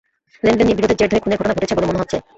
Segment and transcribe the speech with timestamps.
[0.45, 2.17] লেনদেন নিয়ে বিরোধের জের ধরে খুনের ঘটনা ঘটেছে বলে মনে হচ্ছে।